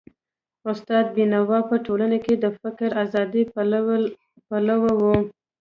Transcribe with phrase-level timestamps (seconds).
[0.71, 3.43] استاد بينوا په ټولنه کي د فکري ازادۍ
[4.49, 5.01] پلوی و.